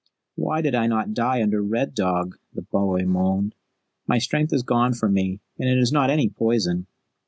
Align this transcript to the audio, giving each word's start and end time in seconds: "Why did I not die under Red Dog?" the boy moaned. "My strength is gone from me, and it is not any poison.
"Why 0.33 0.61
did 0.63 0.73
I 0.73 0.87
not 0.87 1.13
die 1.13 1.43
under 1.43 1.61
Red 1.61 1.93
Dog?" 1.93 2.39
the 2.55 2.63
boy 2.63 3.05
moaned. 3.05 3.53
"My 4.07 4.17
strength 4.17 4.51
is 4.51 4.63
gone 4.63 4.93
from 4.95 5.13
me, 5.13 5.41
and 5.59 5.69
it 5.69 5.77
is 5.77 5.91
not 5.91 6.09
any 6.09 6.27
poison. 6.27 6.87